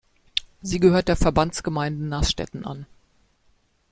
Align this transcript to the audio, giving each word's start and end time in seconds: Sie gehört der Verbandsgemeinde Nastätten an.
Sie 0.63 0.79
gehört 0.79 1.09
der 1.09 1.15
Verbandsgemeinde 1.15 2.03
Nastätten 2.03 2.65
an. 2.65 2.87